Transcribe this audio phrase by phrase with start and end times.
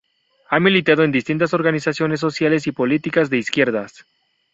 [0.49, 4.03] Ha militado en distintas organizaciones sociales y políticas de izquierdas.